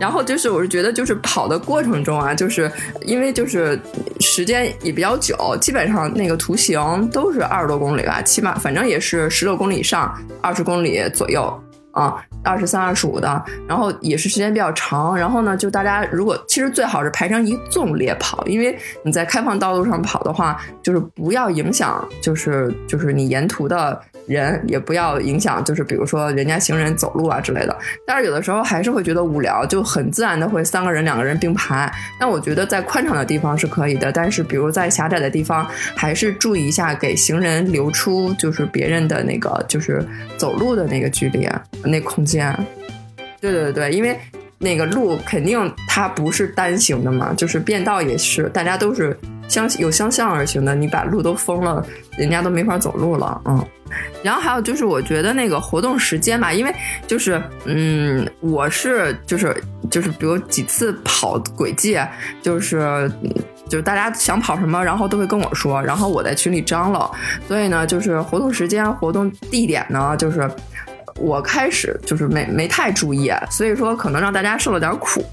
[0.00, 2.70] 然后就是，我是觉得，就是跑的过程中啊，就是
[3.02, 3.78] 因为就是
[4.18, 11.63] 时间也比较久，基本上那个图形都是二十多公里吧，起码反正也是十六公里以上，二十公里左右。
[11.94, 15.16] 啊，二十三、二十五的，然后也是时间比较长。
[15.16, 27.76] 然后呢，就大家如果其实最好是排成一纵列跑，因为你在开放道路上跑的话，就是不要影响，就是就是你沿途的人，也不要影响，就是比如说人家行人走路啊之类的。
[28.06, 31.92] 但是有的时候还是会觉得无聊，就很自然的会三个人、两个人并排。
[32.18, 40.04] 那我觉得在宽敞的地方是可以的，但是比如在狭窄的地方，还是注意一下给行人留出就是别人的那个就是
[40.36, 41.48] 走路的那个距离。
[41.84, 42.56] 那空间，
[43.40, 44.18] 对对对因为
[44.58, 49.14] 那个路肯定它不是单行的嘛，就是变道也是，大家都是
[49.54, 50.74] 相有相向而行的。
[50.74, 51.84] 你把路都封了，
[52.18, 53.64] 人家都没法走路了，嗯。
[54.24, 56.74] 然后还有就是，我觉得那个活动时间吧，因为
[57.06, 59.56] 就是嗯，我是就是
[59.88, 61.96] 就是，比如几次跑轨迹，
[62.42, 63.10] 就是
[63.68, 67.08] 就是大家想跑什么，然后都会跟我说，然后我在群里张罗，
[67.46, 70.50] 所以呢，就是活动时间、活动地点呢，就是。
[71.18, 75.24] 我开始就是没没太注意，所以说可能让大家受了点苦。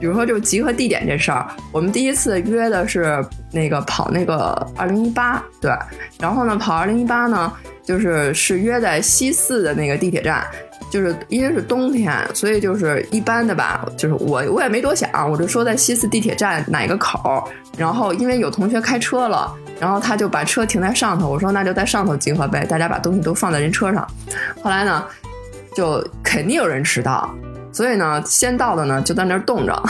[0.00, 5.70] 比如说，就集合地点这事儿，我们第一次约的是那个跑那个二零一八，对。
[6.18, 7.52] 然后呢，跑二零一八呢，
[7.84, 10.44] 就是是约在西四的那个地铁站，
[10.92, 17.42] 就是因为是冬天，所以就是一般的吧，就是我我也没多想，我就说在西四地铁站哪个口。
[17.78, 19.50] 然后因为有同学开车了。
[19.80, 24.06] 然后他就把车停在上头，我说那就在上头集合呗，大家把东西都放在人车上。
[24.62, 25.04] 后来呢，
[25.74, 27.28] 就肯定有人迟到，
[27.72, 29.82] 所以呢，先到的呢就在那儿冻着。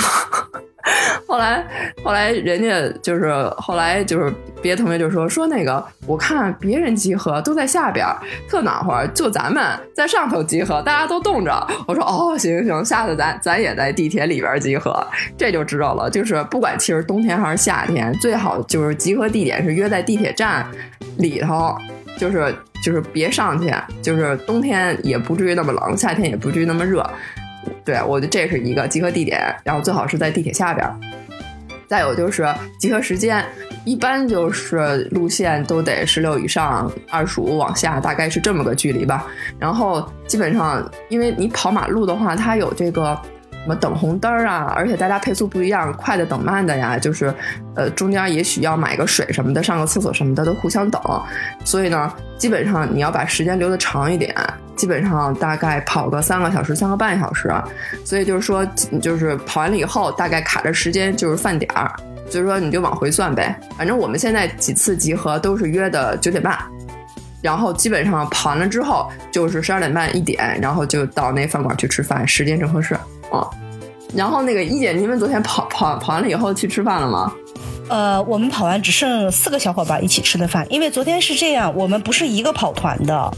[1.26, 1.66] 后来，
[2.04, 8.16] 后来人家就是后来就是别的同学就说说那个，我看别人集合都在下边儿，
[8.48, 9.62] 特暖和，就咱们
[9.94, 11.66] 在上头集合，大家都冻着。
[11.86, 16.10] 我说哦，行行，下次咱咱也在地铁里边集合，这就知道了。
[16.10, 20.66] 就是不管其实冬天还是夏天，最好就是集合地点是约在地铁站
[21.18, 21.76] 里头，
[22.18, 27.08] 就是就是别上去，就是冬天也不至于那么冷，夏天也不至于那么热。
[27.84, 30.88] 对，我觉得这是一个集合地点，然后最好是在地铁下边。
[31.88, 32.46] 再有就是
[32.78, 33.44] 集合时间，
[33.84, 39.26] 一般就是路线都得十六以上，二十五往下，大概是这么个距离吧。
[39.58, 43.18] 然后基本上，因为你跑马路的话，它有这个。
[43.64, 47.32] 什么等红灯啊，而且大家配速不一样，快的等慢的呀，就是
[47.76, 51.00] 呃中间也许要买个水什么的，上个厕所什么的都互相等，
[51.64, 54.34] 所以呢，基本上你要把时间留的长一点，
[54.82, 57.48] 基本上大概跑个三个小时、三个半小时，
[58.04, 58.66] 所以就是说，
[59.00, 61.94] 就是跑完了以后，大概卡着时间就是饭点儿，
[62.28, 63.56] 所以说你就往回算呗。
[63.78, 66.58] 反正我们现在几次集合都是约的九点半，
[67.40, 72.98] 然后基本上跑完了之后就是十二点半一点，然后就到那饭馆去吃饭，时间正合适。
[73.32, 73.50] 嗯，
[74.16, 77.32] 然后那个一姐，你们昨天跑跑跑完了以后去吃饭了吗？
[77.92, 83.30] 呃，我们跑完只剩四个小伙伴一起吃的饭，因为昨天是这样，我们不是一个跑团的，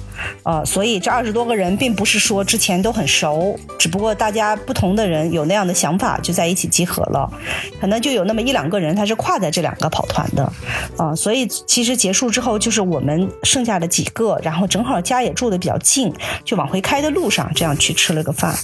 [0.44, 7.28] 呃，所以这二十多个人并不是说之前都很熟，只不过大家不同的人有那样的想法，就在一起集合了，
[7.80, 10.52] 可能就有那么一两个人他是跨在这两个跑团的，
[10.96, 16.14] 啊，所以其实结束之后就是我们剩下的几个，然后正好家也住的比较近，
[16.44, 18.54] 就往回开的路上这样去吃了个饭。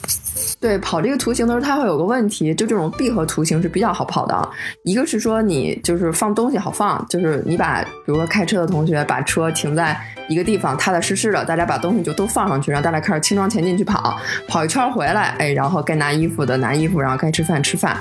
[0.60, 4.48] 对，跑这个图形的时候它会有个问题，就这种闭合图形是比较好跑的，
[4.84, 5.79] 一个是说你。
[5.82, 17.96] 就是放东西好放，就是你把，比如说开车的同学把车停在一个地方，踏踏实实的，大家把东西就都放上去，然后大家开始轻装前进去跑，跑一圈回来，哎，然后该拿衣服的拿衣服，然后该吃饭吃饭。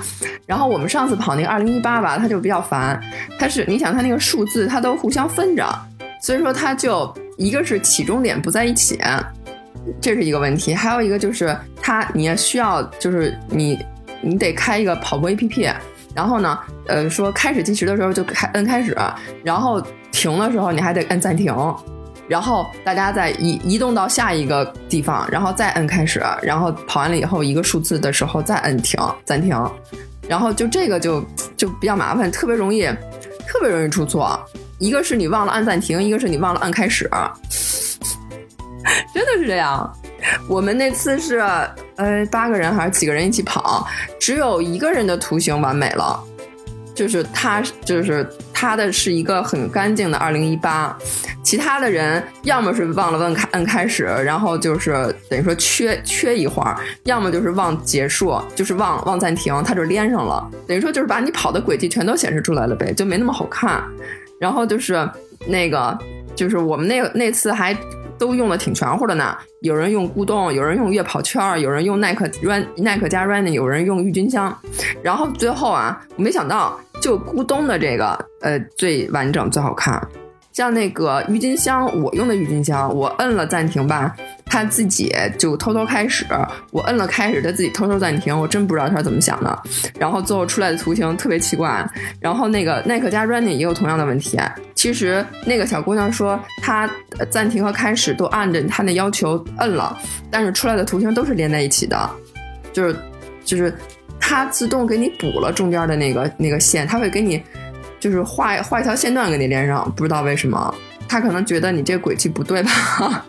[0.46, 3.00] 然后我们上次跑那个二零一八吧，它就比较烦，
[3.40, 5.66] 它是你想它那个数字它都互相分着，
[6.22, 9.00] 所以说它就一个是起终点不在一起，
[10.02, 13.80] 这是一个问题，还有一个就是它你要需要就是你
[14.22, 15.70] 你得开一个跑步 A P P。
[16.20, 18.94] 然后呢，呃，说开始计时的时候就开摁开始，
[19.42, 21.56] 然后停的时候你还得摁暂停，
[22.28, 29.56] 然后大家再移移动到下一个地方，然后再摁开始，然后跑完了以后一个数字的时候再摁停暂停，
[30.28, 31.24] 然后就这个就
[31.56, 32.86] 就比较麻烦，特别容易
[33.48, 34.38] 特别容易出错，
[34.78, 37.10] 一个是你忘了按暂停，一个是你忘了按开始，
[39.16, 39.90] 真的是这样。
[40.48, 41.40] 我们那次是，
[41.96, 43.88] 呃，八个人还是几个人一起跑，
[44.20, 46.20] 只有一个人的图形完美了，
[46.96, 50.98] 就是他，就是他的是一个很干净的二零一八，
[51.44, 54.94] 其他的人要么是忘了摁开摁开始，然后就是
[55.30, 63.84] 等于说缺缺一环，要么就是忘结束，就是忘忘暂停，他就连上了，等于说就是把你跑的轨迹全都显示出来了呗，就没那么好看。
[64.40, 65.10] 然后就是
[65.48, 65.98] 那个，
[66.34, 67.76] 就是我们那那次还。
[68.20, 74.56] 都用的挺全乎的呢，有人用咕咚，有人用月跑圈，有人用耐克 run 耐克加 run，有人用郁金香，
[75.02, 80.06] 然后最后啊，我没想到就咕咚的这个呃最完整最好看，
[80.52, 84.14] 像那个郁金香，我用的郁金香，我摁了暂停吧，
[84.50, 86.26] 他自己就偷偷开始，
[86.72, 89.64] 我摁了开始，他自己偷偷暂停，我真不知道他怎么想的。
[90.00, 91.88] 然后最后出来的图形特别奇怪。
[92.20, 94.40] 然后那个耐克加 Running 也有同样的问题。
[94.74, 96.90] 其实那个小姑娘说她
[97.30, 99.96] 暂停和开始都按着她那要求摁了，
[100.32, 102.10] 但是出来的图形都是连在一起的，
[102.74, 102.96] 就是
[103.46, 103.72] 就是
[104.20, 107.42] 它自动给你补了中间的那个那个线，它会给你
[108.00, 110.74] 就是画画一条线段给你连上，不知道为什么，
[111.08, 113.26] 他可能觉得你这轨迹不对吧。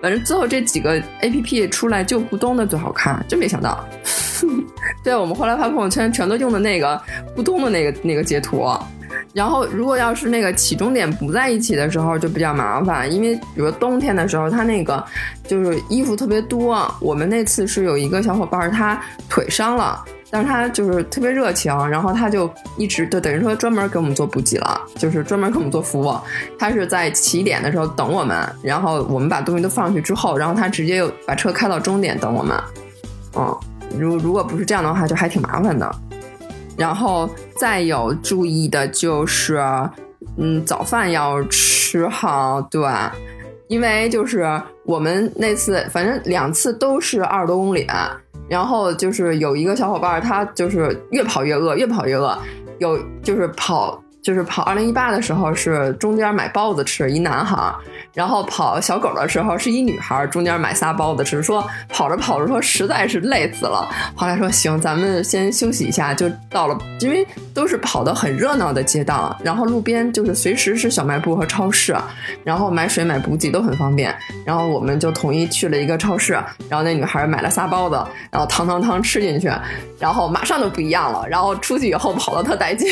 [0.00, 3.84] 反正最后这几个 A P P 出来，就咕咚的最好看，真没想到。
[5.02, 7.00] 对，我们后来发朋友圈，全都用的那个
[7.36, 8.64] 咕咚的那个那个截图。
[9.34, 15.04] 然后，如果要是那个起终点不在一起的时候，就比较麻烦，因为比如冬天的时候，他那个
[15.46, 16.92] 就是衣服特别多。
[17.00, 20.04] 我们那次是有一个小伙伴，他腿伤了。
[20.30, 26.14] 但是他就是特别热情，然后他就一直就等于说专门给我们做补给了，就是专门给我们做服务。
[26.58, 32.54] 他是在起点的时候等我们，然后我们把东西都放上去之后，然后他直接又把车开到终点等我们。
[33.36, 33.58] 嗯，
[33.98, 35.90] 如如果不是这样的话，就还挺麻烦的。
[36.76, 39.58] 然后再有注意的就是，
[40.36, 42.86] 嗯，早饭要吃好，对，
[43.66, 44.46] 因为就是
[44.84, 47.86] 我们那次反正两次都是二十多公里。
[48.48, 52.36] 然后就是有一个小伙伴，他就是越跑越饿，越跑越饿，
[52.78, 54.02] 有就是跑。
[54.22, 57.74] 就是跑二零一八的时候是中间买包子吃一男孩，
[58.12, 61.42] 然后跑小狗的时候是一女孩，中间买仨包子吃。
[61.42, 71.96] 说跑着跑着说实在是累死了，后来说行，咱们先休息一下，就到了，因为都是跑的很热闹的街道，然后路边就是随时是小卖部和超市，
[72.44, 74.14] 然后买水买补给都很方便。
[74.44, 76.32] 然后我们就统一去了一个超市，
[76.68, 77.94] 然后那女孩买了仨包子，
[78.30, 79.50] 然后汤汤汤吃进去，
[79.98, 82.88] 然后马上就不一样了，然后出去以后跑的特带劲。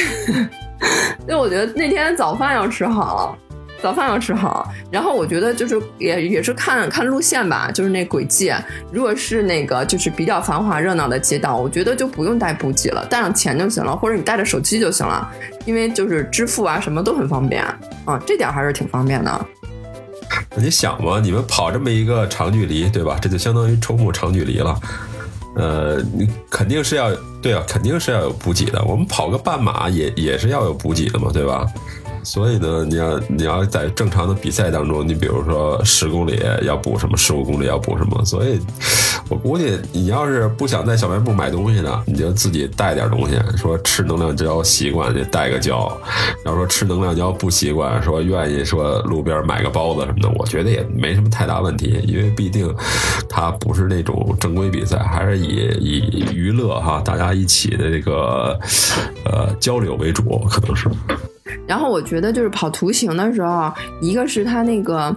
[1.22, 3.36] 因为我觉得那天早饭要吃好，
[3.82, 4.70] 早饭要吃好。
[4.90, 8.52] 然后我觉得就是也也是看看路线吧，就是那轨迹。
[8.92, 15.28] 如果是那个就是比较繁华热闹的街道，我觉得就不用带补给了，带上钱就行了，或者你带着手机就行了，
[15.64, 17.64] 因为就是支付啊什么都很方便
[18.04, 19.46] 啊，这点还是挺方便的。
[20.56, 23.16] 你想嘛，你们跑这么一个长距离，对吧？
[23.20, 24.74] 这就相当于冲破长距离了。
[25.56, 27.10] 呃，你肯定是要
[27.42, 28.84] 对啊，肯定是要有补给的。
[28.84, 31.66] 我们跑个半马也也是要有补给的嘛，对吧？
[32.26, 38.24] 所以呢，你要你要在正常的比赛当中，你比如说十公里要补什么，十五公里要补什么。
[38.24, 38.58] 所以，
[39.28, 43.38] 我估计你要是不想在小卖部买东西呢，你就自己带点东西。
[43.56, 45.88] 说吃能量胶习惯就带个胶；
[46.44, 52.00] 要说吃能量胶不习惯，说愿意说路边买个包子什么的，我觉得也没什么太大问题。
[52.08, 52.74] 因为毕竟
[53.28, 58.58] 它不是那种正规比赛，还是以以娱乐哈，大家一起的这个
[59.24, 60.90] 呃交流为主，可能是。
[61.66, 65.14] 然后我觉得就是跑图形的时候，一个是它那个，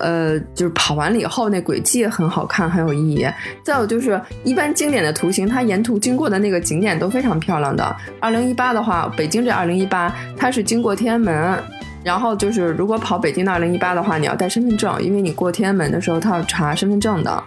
[0.00, 3.26] 呃，就是跑完了以后那轨迹很好看，很有意义。
[3.62, 7.94] 再有就是一般经典的图形，它沿途经过的那个景点都非常漂亮的。
[8.20, 11.62] 二零一八的话，北京这二零一八，它是经过天安门，
[12.02, 17.42] 然后就是如果跑北京的二零一八的话，你要带身份证，因为你过天安门的时候，他要查身份证的。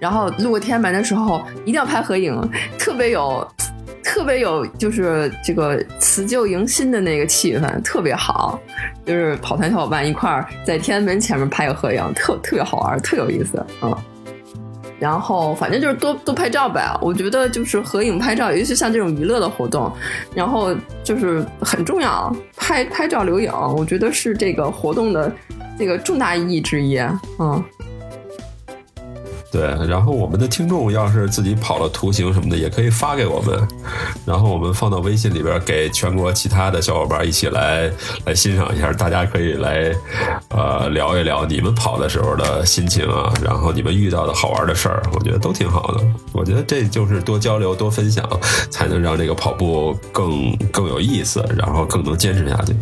[0.00, 2.40] 然后路过天安门的时候，一定要拍合影，
[2.78, 3.46] 特别有。
[4.10, 8.58] 特别有就是这个辞旧迎新的那个气氛，特别好。
[9.06, 13.96] 就是跑团小伙伴一块儿在天安门前面拍个合影，特特别好玩，特有意思嗯。
[14.98, 16.92] 然后反正就是多多拍照呗。
[17.00, 19.90] 我觉得就是合影拍照，尤其像这种娱乐的活动，
[20.34, 25.32] 然后就是很重要，拍拍照留影，我觉得是这个活动的
[25.78, 26.98] 这个重大意义之一。
[27.38, 27.62] 嗯。
[29.52, 33.68] 对，然后我们的听众要是自己跑了图形什么的，也可以发给我们，
[34.24, 37.90] 然后我们放到微信里边，给全国其他的小伙伴一起来
[38.26, 38.92] 来欣赏一下。
[38.92, 39.92] 大家可以来
[40.50, 46.00] 呃聊一聊你们跑的时候的心情啊，然后你们遇到的好玩的事儿，我觉得都挺好的。
[46.32, 48.24] 我觉得这就是多交流、多分享，
[48.70, 52.74] 才能让这个跑步更更有意思，然后更能坚持下去。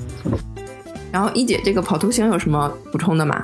[1.11, 3.43] 然后一姐，这个跑图形有什么补充的吗？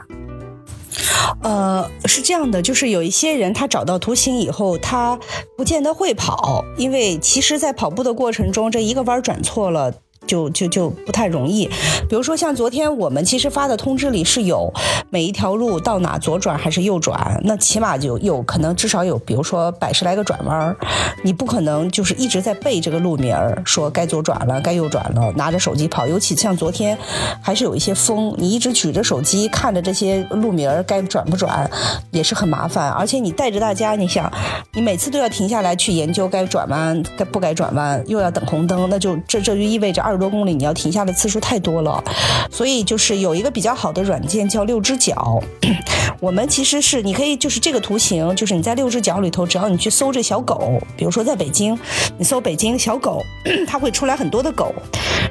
[1.42, 5.18] 呃，是这样的，就是有一些人他找到图形以后，他
[5.56, 9.92] 不见得会跑，因为其实，在跑步的过程中，这一个弯转错了。
[10.26, 11.66] 就就就不太容易，
[12.08, 14.72] 比如说像昨天我们其实发的通知里是有
[15.10, 20.74] 每一条路到哪左转还是右转，那起码就有可能至少有，比如说百十来个转弯，
[21.22, 26.96] 你不可能就是一直在背这个路名儿，说该左转了，该右转了，拿着手机跑，尤其像昨天
[27.42, 31.70] 还是有一些风，你一直举着手机看着这些路名儿该转不转，
[32.10, 34.32] 也是很麻烦，而且你带着大家，你想
[34.72, 40.13] 你每次都要停下来去研究该转弯该不该转弯，又要等红灯，那就这这就意味着二。
[40.14, 42.02] 十多公里，你要停下的次数太多了。
[42.50, 45.42] 所以就是有一个比较好的软件叫六只脚。
[46.20, 51.78] 我们其实是你可以就是这个图形，就是你在六只脚里头，只要你去搜这小狗，比如说在北京，
[52.16, 53.22] 你搜北京小狗，
[53.66, 54.72] 它会出来很多的狗。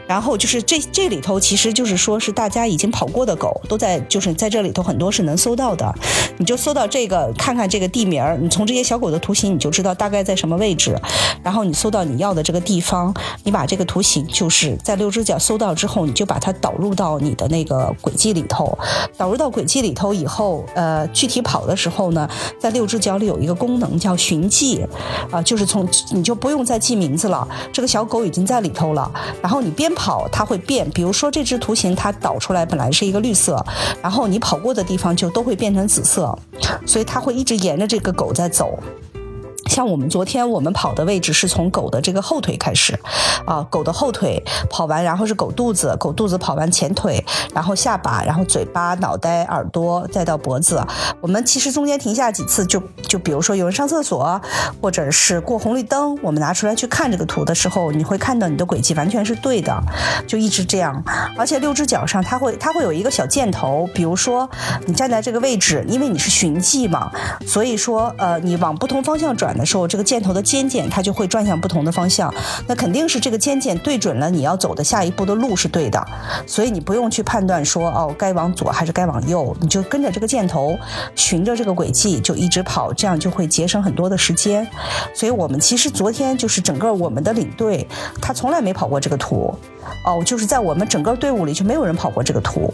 [0.08, 5.94] 然后就是这这里头其实就是说是大家已经跑过的狗都在，就是在这里头很多是能搜到的。
[6.38, 10.96] 你就搜到这个，看看这个地名，你从这些小狗的图形你就知道大概在什么位置。
[11.42, 13.14] 然后你搜到你要的这个地方，
[13.44, 18.78] 你把这个图形就是在六只脚搜到之后，你就把它导入到你的那个轨迹里头。
[19.17, 22.28] 导入到轨迹里头以后，呃，具体跑的时候呢，
[22.59, 24.86] 在六只脚里有一个功能叫寻迹，
[25.32, 29.11] 啊，就是从你就不用再记名字了，这个小狗已经在里头了。
[29.41, 33.63] 然后你边跑它会变，比如说这只图形它导出来本来是一个绿色，
[34.01, 36.38] 然后你跑过的地方就都会变成紫色，
[36.86, 38.78] 所以它会一直沿着这个狗在走。
[39.68, 42.99] 像我们昨天我们跑的位置是从狗的这个后腿开始，
[43.45, 50.84] 啊，狗的后腿跑完，然后是狗肚子，狗肚子跑完前腿，然后下巴，然后嘴巴、脑袋、耳朵，再到脖子。
[51.22, 54.39] 我们其实中间停下几次，就就比如说有人上厕所，
[54.82, 59.82] 或者是过红绿灯，我们拿出来去看这个图的时候，你会看到你的轨迹完全是对的，
[60.28, 61.01] 就一直这样。
[61.38, 64.49] 而且六只脚上它会它会有一个小箭头，比如说
[64.86, 67.09] 你站在这个位置，因为你是寻迹嘛，
[67.47, 69.53] 所以说呃你往不同方向转。
[69.58, 72.34] 的时候，这个箭头的尖尖它就会转向不同的方向，
[72.68, 76.06] 那肯定是这个尖尖对准了你要走的下一步的路是对的，
[76.45, 80.78] 所以你不用去判断说哦该往左还是该往右，你就跟着这个箭头，
[81.16, 84.68] 循着这个轨迹就一直跑，这样就会节省很多的时间。
[85.14, 87.88] 所以我们其实昨天就是整个我们的领队，
[88.22, 89.54] 他从来没跑过这个图。
[90.06, 92.74] 哦，就是在我们整个队伍里就没有人跑过这个图，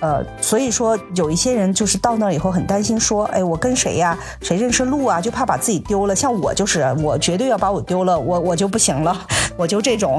[0.00, 4.18] 呃，所以说有一些人就是到那以后很担心，说，哎，我跟谁呀？
[4.40, 5.20] 谁认识路啊？
[5.20, 6.14] 就怕把自己丢了。
[6.14, 9.16] 像我就是，我绝对要把我丢了，我我就不行了，
[9.56, 10.14] 我就这种。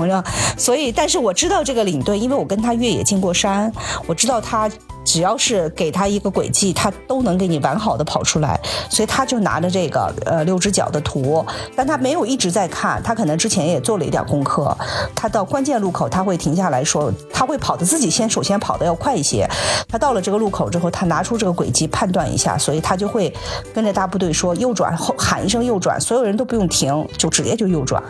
[0.57, 3.71] 所以，但是我知道这个领队，因为我跟他越野进过山，
[4.07, 4.69] 我知道他。
[5.05, 8.59] 只要是给他一个轨迹，他都能给你完好的跑出来。
[8.89, 11.45] 所以他就拿着这个呃六只脚的图，
[11.75, 14.75] 但他没有一直在看，他可能之前也做了一点功课。
[15.15, 19.47] 他到关键路口他会停下来说，他会跑的自己先首先跑的要快一些。
[19.87, 23.31] 他到了这个路口之后，他拿出这个轨迹判断一下，所以他就会
[23.73, 28.01] 跟着大部队说右转，后喊一声右转，所有人都不用停，就直接就右转。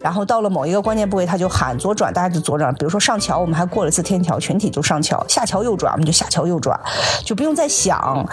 [0.00, 2.74] 然后到了某一个关键部位，他就喊左转，大家就左转。
[2.74, 6.39] 比如说上桥，我们还过了次天桥，全体就上桥；下桥右转，我们就下桥。
[6.46, 6.78] 右转，
[7.24, 8.26] 就不用再想，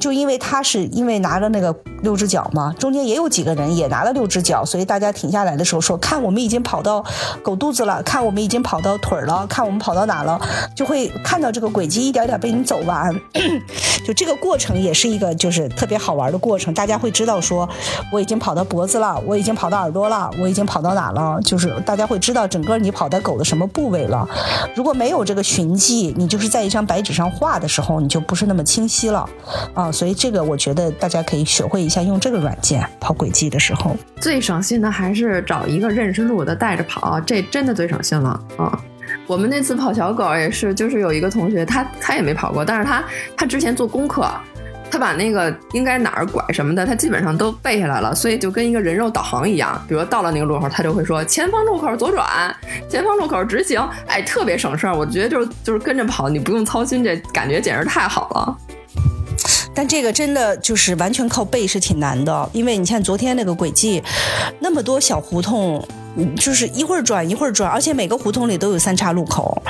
[0.00, 7.04] 就因为他是因为拿着那个六只脚嘛，中间也有几个人也拿了六只脚，所以大家停下来的时候说：“看，我们已经跑到
[7.42, 10.40] 狗肚子了，看我们已经跑到腿了，看我们跑到哪了。”
[10.74, 13.14] 就会看到这个轨迹一点点被你走完，
[14.06, 16.72] 就这个过程也是一个就是特别好玩的过程。
[16.74, 17.68] 大家会知道说，
[18.12, 24.28] 我已经跑到脖子了，我已经跑到耳朵了，我已经跑到哪了，就是大家会知道整个你跑到狗的什么部位了。
[24.76, 27.47] 如果没有这个寻迹，你就是在一张白纸上画。
[27.56, 29.24] 的时候你就不是那么清晰了
[29.74, 38.76] 啊，所以这个我觉得大家可以学会一下用这个软件跑轨迹的时候，最省心的还是找一个认识路的带着跑，这真的最省心了啊。
[39.28, 43.04] 我们那次跑小狗也是，就是有一个同学他他也没跑过，但是他
[43.36, 44.28] 他之前做功课。
[44.90, 49.80] 他把那个应该哪儿拐什么的，他基本上都背下来了，所以就跟一个人肉导航一样。
[49.88, 52.26] 比如到了那个路口，他就会说前方路口左转，
[52.88, 54.96] 前方路口直行，哎，特别省事儿。
[54.96, 58.56] 我觉得就是就是跟着跑，你不用操心，这感觉简直太好了。
[59.74, 64.02] 但这个真的就是完全靠背是挺难的，因为你看昨天那个轨迹，
[64.58, 65.86] 那么多小胡同，
[66.36, 69.62] 就是一会儿转一会儿转，而且每个胡同里都有三岔路口。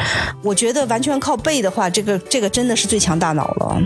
[0.43, 3.83] 我觉得完全靠背的话，这个这个真的是最强大脑了。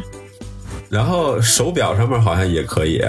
[0.93, 3.01] 然后手表上面好像也可以，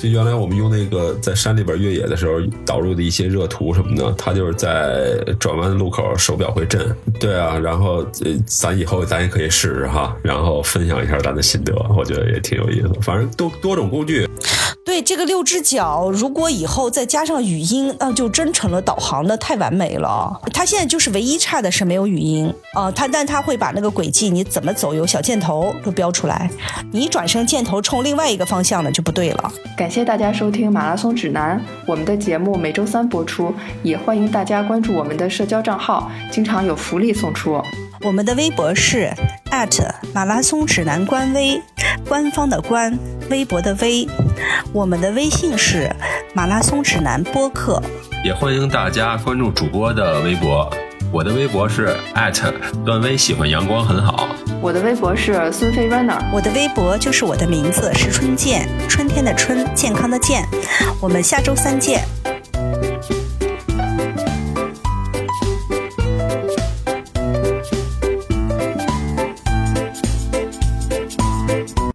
[0.00, 6.92] 就原来我们用那个在山里边越野的时候导入的一些热图什么的，它就是在转弯路口手表会震。
[7.20, 8.04] 对啊，然后
[8.44, 12.90] 咱以后咱也可以试试哈，然后分享一下咱的心得，我觉得也挺有意思。
[13.00, 14.28] 反正多多种工具。
[14.88, 20.40] 对这个六只脚，如果以后再加上语音，那就真成了导航，的太完美了。
[20.50, 26.50] 它现在就是唯一差的是没有语音啊，它但它会把那个轨迹你怎么走有小箭头都标出来，
[26.90, 29.52] 你转身箭头冲另外一个方向呢就不对了。
[29.76, 37.62] 感谢大家收听马拉松指南，我们的节目每周三播出，也欢迎大家关注我们的社交账号，经常有福利送出。
[38.00, 39.12] 我们的微博是
[40.14, 41.60] 马拉松指南官微，
[42.06, 42.96] 官方的官，
[43.28, 44.06] 微博的微。
[44.72, 45.90] 我们的微信是
[46.32, 47.82] 马拉松指南播客，
[48.24, 50.70] 也欢迎大家关注主播的微博。
[51.10, 51.96] 我的微博是
[52.84, 54.28] 段威，喜欢阳光很好。
[54.60, 60.46] 我的微博是孙飞 runner，我的微博就是我的名字是春健，春天的春，健康的健。
[61.00, 62.04] 我们下周三见。